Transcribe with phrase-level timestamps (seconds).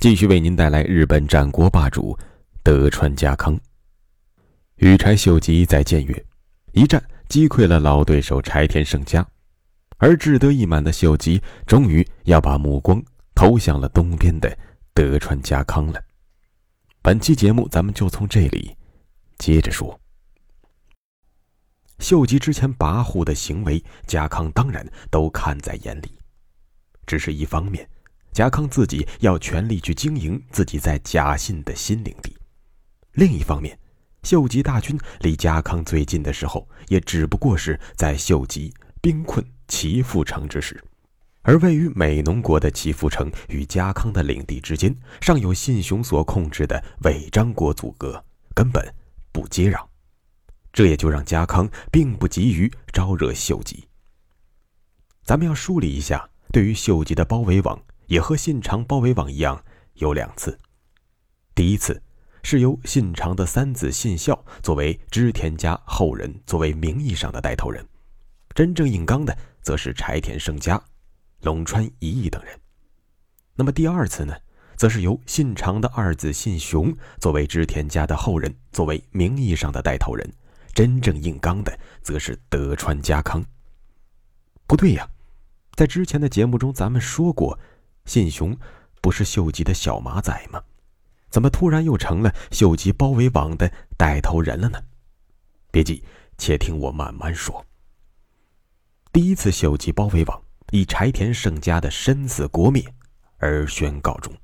[0.00, 2.18] 继续为您带来日本战国霸主
[2.62, 3.60] 德川家康。
[4.76, 6.26] 羽柴秀吉在建越
[6.72, 9.28] 一战击溃了老对手柴田胜家，
[9.98, 13.02] 而志得意满的秀吉终于要把目光
[13.34, 14.56] 投向了东边的
[14.94, 16.02] 德川家康了。
[17.02, 18.74] 本期节目咱们就从这里
[19.36, 20.00] 接着说。
[21.98, 26.10] 秀吉之前跋扈的行为，家康当然都看在眼里，
[27.06, 27.86] 只是一方面。
[28.32, 32.36] 家康自己要全力去经营自己在假信的新领地，
[33.12, 33.76] 另一方面，
[34.22, 40.82] 秀吉大军离家康最近的时候，也只不过是在秀吉兵困齐阜城之时，
[41.42, 48.94] 而位于美浓国的齐阜城与家康的领地之间，尚有信雄所控制的尾张国阻隔，根本
[49.32, 49.84] 不接壤，
[50.72, 53.88] 这也就让家康并不急于招惹秀吉。
[55.24, 57.82] 咱们要梳理一下对于秀吉的包围网。
[58.10, 60.58] 也和信长包围网一样，有两次。
[61.54, 62.02] 第一次
[62.42, 67.84] 是由信长的三子信孝作为织田家后人，作为名义上的带头人；
[68.52, 70.82] 真正硬刚的，则是柴田胜家、
[71.42, 72.58] 龙川一义等人。
[73.54, 74.34] 那么第二次呢，
[74.76, 80.28] 则是由信长的二子信雄作为织田家的后人，作为名义上的带头人；
[80.74, 83.44] 真正硬刚的，则是德川家康。
[84.66, 85.08] 不对呀，
[85.76, 87.56] 在之前的节目中，咱们说过。
[88.04, 88.56] 信雄
[89.00, 90.62] 不是秀吉的小马仔吗？
[91.30, 94.82] 怎么突然又成了秀吉包围网的带头人了呢？
[95.70, 96.02] 别急，
[96.36, 97.64] 且听我慢慢说。
[99.12, 102.84] 第一次秀吉包围网以柴田胜家的身死国灭
[103.38, 104.34] 而宣告终，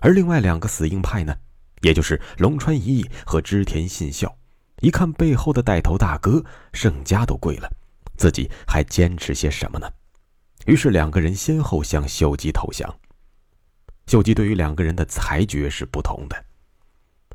[0.00, 1.34] 而另外两个死硬派呢，
[1.80, 4.36] 也就是龙川一义和织田信孝，
[4.80, 7.70] 一看背后的带头大哥胜家都跪了，
[8.18, 9.90] 自己还坚持些什么呢？
[10.66, 12.98] 于是两个人先后向秀吉投降。
[14.06, 16.44] 秀吉对于两个人的裁决是不同的。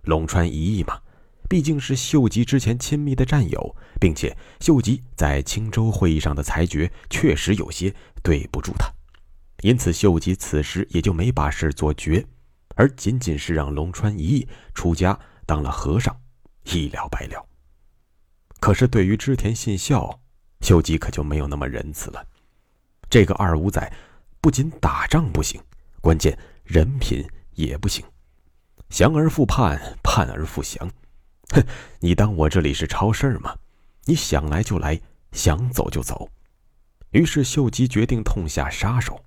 [0.04, 1.00] 龙川一义嘛，
[1.50, 8.90] 毕竟是秀吉之前亲密的战友，并且秀吉在青州会议上的裁决确实有些对不住他，
[9.62, 12.26] 因此秀吉此时也就没把事做绝，
[12.76, 16.16] 而仅仅是让龙川一义出家当了和尚，
[16.66, 17.46] 一了百了。
[18.60, 20.22] 可是对于织田信孝，
[20.62, 22.26] 秀吉可就没有那么仁慈了。
[23.10, 23.92] 这个二五仔，
[24.42, 25.62] 不仅打仗不行，
[26.02, 28.06] 关键人品也不行，
[28.90, 30.90] 降而复叛，叛而复降。
[31.56, 31.64] 哼，
[32.00, 33.56] 你当我这里是超市吗？
[34.06, 35.00] 你想来就来，
[35.32, 36.30] 想走就走。
[37.12, 39.24] 于是秀吉决定痛下杀手。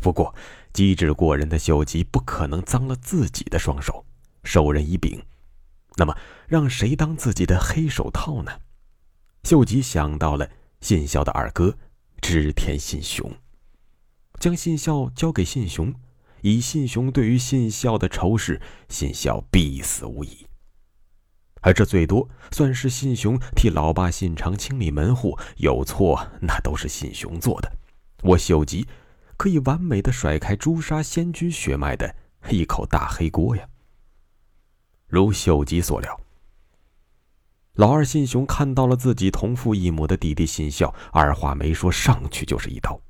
[0.00, 0.34] 不过
[0.72, 4.04] 机智过人的秀吉不可能脏了自己的双手，
[4.42, 5.22] 授人以柄。
[5.96, 6.16] 那么
[6.48, 8.52] 让谁当自己的黑手套呢？
[9.44, 10.48] 秀吉想到了
[10.80, 11.76] 信孝的二哥。
[12.26, 13.30] 织田信雄
[14.40, 15.94] 将信孝交给信雄，
[16.40, 20.46] 以信雄对于信孝的仇视，信孝必死无疑。
[21.60, 27.70] 而这最多算是信雄替老爸信长清理门户，有错那都是信雄做的。
[28.22, 28.86] 我秀吉
[29.36, 32.16] 可以完美的甩开诛杀仙君血脉的
[32.48, 33.68] 一口大黑锅呀。
[35.06, 36.23] 如秀吉所料。
[37.74, 43.00] 老二信雄看到了自己同父异母的弟弟信孝，二话没说，上去就是一刀。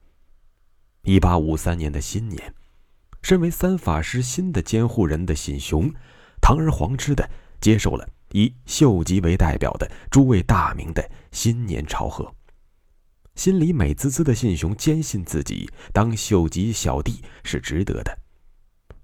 [1.02, 2.54] 一八五三年的新年，
[3.20, 5.92] 身为三法师新的监护人的信雄，
[6.40, 7.28] 堂而皇之的
[7.60, 12.34] 接受了以秀吉为代表的诸位大名的新年朝贺。
[13.34, 18.18] 心里美滋滋的信雄坚信自己当秀吉小弟是值得的，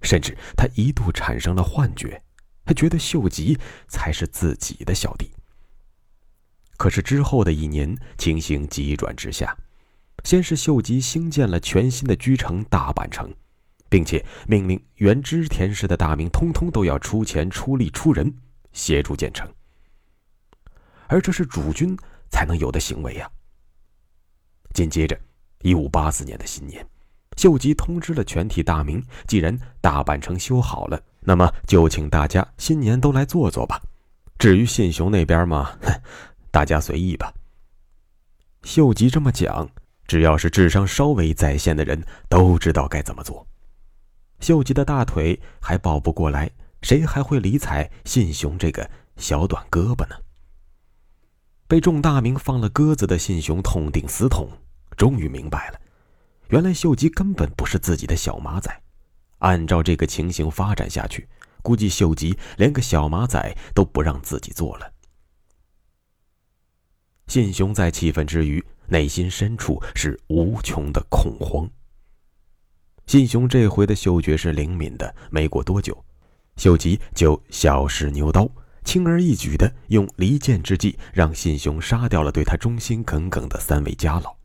[0.01, 2.23] 甚至他一度产生了幻觉，
[2.65, 5.29] 他觉得秀吉才是自己的小弟。
[6.81, 9.55] 可是之后的一年，情形急转直下。
[10.23, 13.31] 先是秀吉兴建了全新的居城大阪城，
[13.87, 18.33] 并且命令原织田氏的大名通通都要出钱出力出人
[18.73, 19.47] 协助建成。
[21.05, 21.95] 而这是主君
[22.31, 23.29] 才能有的行为呀。
[24.73, 25.15] 紧接着，
[25.61, 26.83] 一五八四年的新年，
[27.37, 33.79] 秀吉通知了全体大名：既然大阪城修好了，那么就请大家新年都来坐坐吧。
[34.39, 36.01] 至于信雄那边嘛，哼。
[36.51, 37.33] 大家随意吧。
[38.63, 39.67] 秀吉这么讲，
[40.05, 43.47] 只要是智商稍微在线的人都知道该怎么做。
[44.39, 46.49] 秀吉的大腿还抱不过来，
[46.81, 50.15] 谁还会理睬信雄这个小短胳膊呢？
[51.67, 54.49] 被众大名放了鸽子的信雄痛定思痛，
[54.97, 55.79] 终于明白了，
[56.49, 58.81] 原来秀吉根本不是自己的小马仔。
[59.37, 61.27] 按照这个情形发展下去，
[61.63, 64.91] 估计秀吉连个小马仔都不让自己做了。
[67.31, 71.65] 信雄在气愤之余，内心深处是无穷的恐慌。
[73.07, 75.97] 信雄这回的嗅觉是灵敏的，没过多久，
[76.57, 78.51] 秀吉就小试牛刀。
[78.83, 84.35] 轻而易举的用离间之计，让信雄杀掉了对他忠心耿耿的三位家老。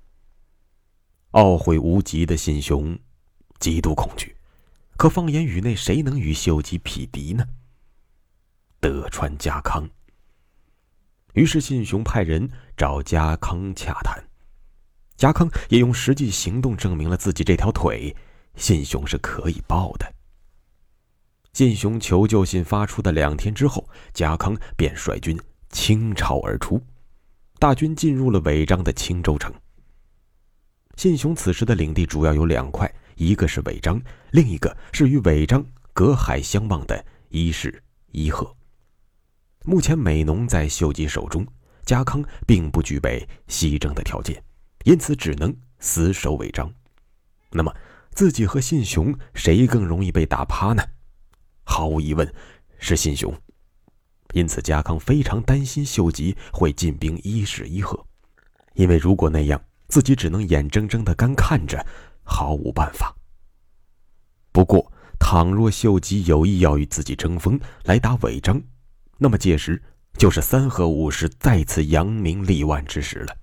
[1.32, 2.96] 懊悔无极的信雄，
[3.58, 4.36] 极度恐惧。
[4.96, 7.48] 可放眼宇内，谁能与秀吉匹敌呢？
[8.78, 9.90] 德川家康。
[11.36, 12.48] 于是信雄派人
[12.78, 14.18] 找家康洽谈，
[15.18, 18.14] 家康也用实际行动证明了自己这条腿，
[18.54, 20.10] 信雄是可以抱的。
[21.52, 25.38] 信雄求救信发出的两天之后，家康便率军
[25.68, 26.82] 倾巢而出，
[27.58, 29.52] 大军进入了尾张的青州城。
[30.96, 34.00] 信雄此时的领地主要有两块，一个是尾张，
[34.30, 35.62] 另一个是与尾张
[35.92, 38.56] 隔海相望的伊势、伊贺。
[39.68, 41.44] 目前美浓在秀吉手中，
[41.84, 44.40] 家康并不具备西征的条件，
[44.84, 46.72] 因此只能死守尾张。
[47.50, 47.74] 那么，
[48.12, 50.84] 自己和信雄谁更容易被打趴呢？
[51.64, 52.32] 毫无疑问，
[52.78, 53.34] 是信雄。
[54.34, 58.06] 因此，家康非常担心秀吉会进兵伊势伊贺，
[58.74, 61.84] 因为如果那样，自己只能眼睁睁的干看着，
[62.22, 63.12] 毫无办法。
[64.52, 68.62] 不过，倘若秀吉有意要与自己争锋，来打尾张，
[69.18, 69.82] 那么届时
[70.18, 73.36] 就是三河武士再次扬名立万之时了。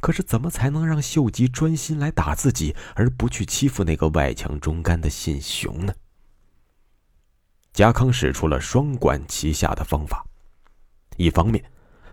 [0.00, 5.92] 可是，怎么才能让秀吉专心来打自己，而不去欺负那个外强中干的信雄呢？
[7.72, 10.24] 家康使出了双管齐下的方法，
[11.16, 11.64] 一方面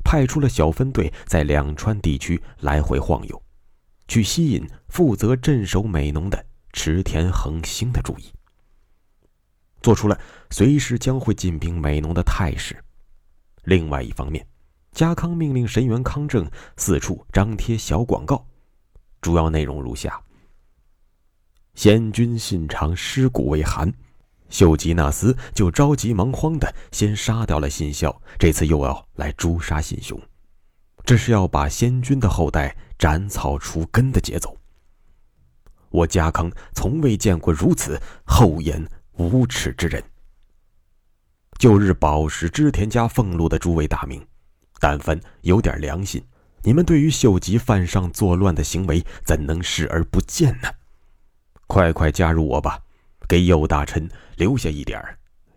[0.04, 3.42] 派出了小分队在两川地区来回晃悠，
[4.08, 8.34] 去吸引负责镇守美浓的池田恒星的注意，
[9.86, 12.76] 做出了随时将会进兵美浓的态势；
[13.66, 14.44] 另外一方面，
[14.94, 18.44] 家康命令神原康正四处张贴小广告，
[19.22, 20.20] 主要内容如下
[21.76, 23.94] ：“先君信长尸骨未寒。”
[24.50, 30.20] 秀吉那厮就着急忙慌的先杀掉了信孝，这次又要来诛杀信雄，
[31.04, 34.58] 这是要把先君的后代斩草除根的节奏。
[35.92, 38.84] 我家康从未见过如此厚颜
[39.17, 40.03] 无耻之人。
[41.57, 44.25] 旧日饱食织田家俸禄的诸位大名，
[44.79, 46.23] 但凡有点良心，
[46.63, 50.69] 你们对于秀吉犯上作乱的行为，怎能视而不见呢？
[51.67, 52.81] 快快加入我吧！
[53.27, 54.07] 给右大臣
[54.38, 55.01] 留下一点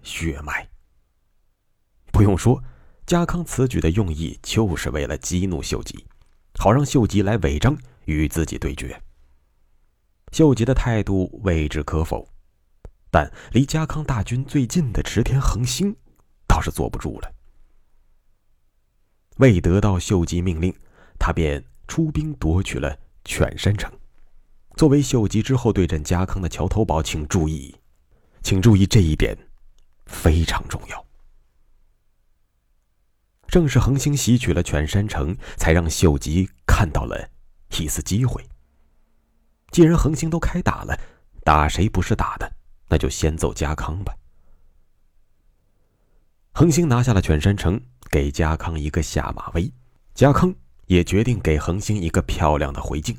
[0.02, 0.66] 血脉。
[2.12, 2.62] 不用说，
[3.04, 6.06] 家康此举的用意就是为了激怒秀吉，
[6.58, 7.76] 好让秀吉来违章
[8.06, 9.02] 与自己对决。
[10.32, 12.26] 秀吉的态度未置可否，
[13.10, 15.96] 但离家康大军最近的池田恒星
[16.46, 17.32] 倒是坐不住了。
[19.36, 20.74] 未得到秀吉命令，
[21.18, 23.90] 他便出兵夺取了犬山城。
[24.76, 27.74] 作为秀吉之后对阵家康的桥头堡，请注意，
[28.42, 29.36] 请注意这一点
[30.06, 31.06] 非常重要。
[33.46, 37.30] 正是恒星袭取了犬山城，才让秀吉看到了
[37.78, 38.46] 一丝机会。
[39.70, 40.98] 既然恒星都开打了，
[41.44, 42.57] 打谁不是打的？
[42.88, 44.14] 那就先揍家康吧。
[46.52, 47.80] 恒星拿下了犬山城，
[48.10, 49.72] 给家康一个下马威，
[50.14, 50.54] 家康
[50.86, 53.16] 也决定给恒星一个漂亮的回敬。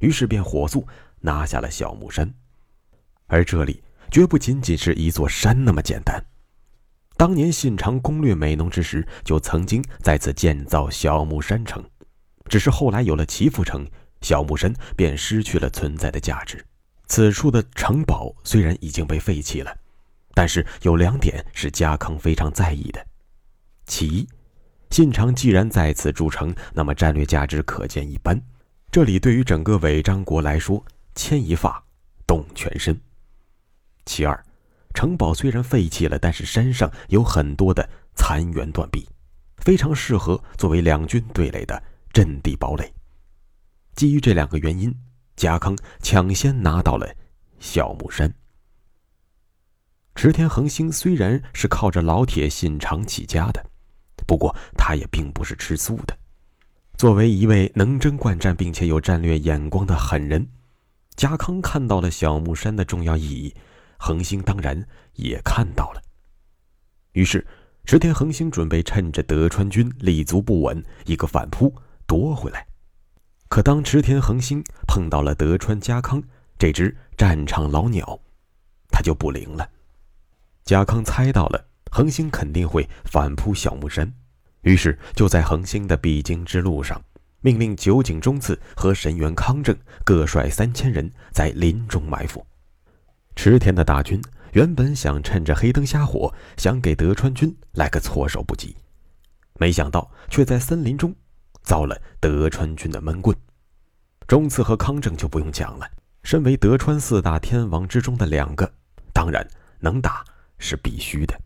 [0.00, 0.86] 于是便火速
[1.20, 2.32] 拿下了小木山，
[3.26, 6.24] 而这里绝不仅仅是一座山那么简单。
[7.16, 11.84] 当年信长攻略美浓之时，就曾经在此建造小木山城，
[12.48, 13.84] 只是后来有了祈福城，
[14.20, 16.64] 小木山便失去了存在的价值。
[17.08, 19.76] 此处的城堡虽然已经被废弃了，
[20.34, 23.04] 但是有两点是家康非常在意的：
[23.86, 24.28] 其一，
[24.90, 28.40] 信长既然在此筑城，那么战略价值可见一斑。
[28.90, 30.84] 这里对于整个尾张国来说，
[31.14, 31.82] 牵一发
[32.26, 32.98] 动全身。
[34.04, 34.44] 其二，
[34.94, 39.06] 城堡虽然废弃了，但是山上有很多的残垣断壁，
[39.58, 42.92] 非常适合作为两军对垒的阵地堡垒。
[43.94, 44.94] 基于这两个原因，
[45.38, 47.14] 家康抢先拿到了
[47.60, 48.34] 小木山。
[50.16, 53.64] 池田恒星虽然是靠着老铁信长起家的，
[54.26, 56.18] 不过他也并不是吃素的。
[56.96, 60.44] 作为一位能征惯战并且有战略眼光的狠人，
[61.14, 63.54] 家康看到了小木山的重要意义，
[63.96, 66.02] 恒星当然也看到了。
[67.12, 67.46] 于是，
[67.84, 71.72] 池田恒星准备趁着德川军立足不稳，一个反扑
[72.08, 72.66] 夺回来。
[73.48, 76.22] 可当池田恒星碰到了德川家康
[76.58, 78.20] 这只战场老鸟，
[78.90, 79.68] 他就不灵了。
[80.64, 84.12] 家康猜到了恒星肯定会反扑小木山，
[84.60, 87.02] 于是就在恒星的必经之路上。
[87.40, 89.74] 命令酒井忠次和神原康正
[90.04, 92.44] 各率三千人在林中埋伏。
[93.36, 94.20] 池田的大军
[94.52, 98.76] 原本想趁着黑灯瞎火，想给德川军来个措手不及，
[99.54, 101.14] 没想到却在森林中
[101.68, 103.36] 遭了德川军的闷棍。
[104.26, 105.86] 忠次和康正就不用讲了，
[106.22, 108.72] 身为德川四大天王之中的两个，
[109.12, 109.46] 当然
[109.78, 110.24] 能打
[110.58, 111.38] 是必须的。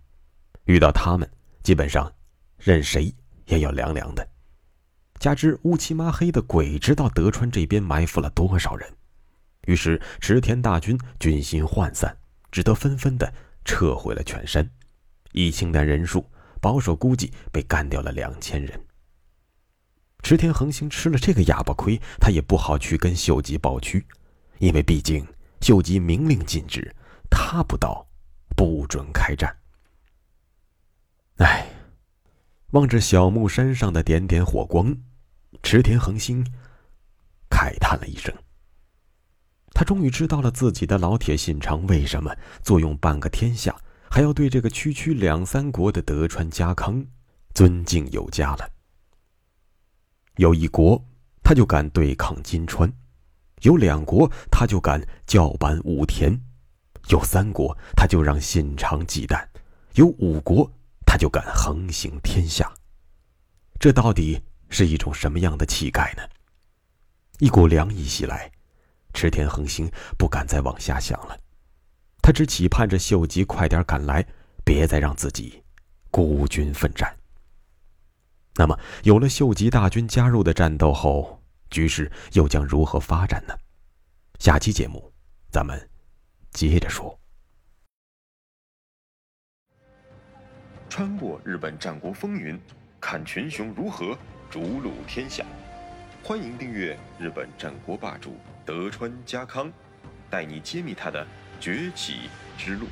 [0.66, 1.28] 遇到他们，
[1.64, 2.08] 基本上
[2.56, 3.12] 任谁
[3.46, 4.24] 也要凉凉的。
[5.18, 8.88] 加之乌漆麻黑的鬼知道德川这边埋伏了多少人，
[9.66, 12.16] 于是池田大军军心涣散，
[12.52, 14.70] 只得纷纷的撤回了全山。
[15.32, 18.80] 一清的人数，保守估计被干掉了两千人。
[20.22, 24.06] 池田恒星吃了这个哑巴亏，他也不好去跟秀吉抱屈，
[24.58, 25.26] 因为毕竟
[25.60, 26.94] 秀吉明令禁止，
[27.28, 28.06] 他不到，
[28.56, 29.54] 不准开战。
[31.38, 31.66] 唉，
[32.70, 34.96] 望着小木山上的点点火光。
[35.62, 36.44] 池田恒星
[37.50, 38.32] 慨叹了一声。
[39.74, 43.74] 他终于知道了自己的老铁信长为什么坐拥半个天下，
[44.10, 47.04] 还要对这个区区两三国的德川家康
[47.54, 48.68] 尊敬有加了。
[50.36, 51.04] 有一国，
[51.42, 52.88] 他就敢对抗金川；
[53.62, 56.38] 有两国，他就敢叫板武田；
[57.08, 59.44] 有三国，他就让信长忌惮；
[59.94, 60.70] 有五国，
[61.06, 62.72] 他就敢横行天下。
[63.78, 64.42] 这到底？
[64.74, 66.22] 是一种什么样的气概呢？
[67.40, 68.50] 一股凉意袭来，
[69.12, 69.86] 池田恒星
[70.16, 71.38] 不敢再往下想了，
[72.22, 74.26] 他只期盼着秀吉快点赶来，
[74.64, 75.62] 别再让自己
[76.10, 77.14] 孤军奋战。
[78.62, 83.52] 那么，有了秀吉大军加入的战斗后，局势又将如何发展呢？
[84.38, 85.12] 下期节目，
[85.50, 85.90] 咱们
[86.52, 87.18] 接着说。
[90.88, 92.56] 穿过日本战国风云，
[93.00, 94.16] 看群雄如何。
[94.48, 95.44] 逐鹿天下，
[96.22, 99.72] 欢迎订阅日本战国霸主德川家康，
[100.30, 101.26] 带你揭秘他的
[101.58, 102.86] 崛起之路。